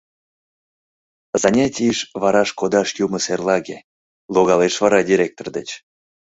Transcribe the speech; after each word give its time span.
Занятийыш 1.43 1.99
вараш 2.21 2.49
кодаш 2.59 2.89
юмо 3.05 3.17
серлаге, 3.25 3.77
логалеш 4.33 4.75
вара 4.83 5.01
директор 5.09 5.47
деч. 5.55 5.69